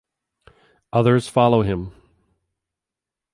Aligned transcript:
Others 0.91 1.27
follow 1.27 1.61
him. 1.61 1.91